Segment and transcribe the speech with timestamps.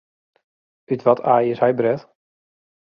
[0.91, 2.01] Ut wat aai is hy bret?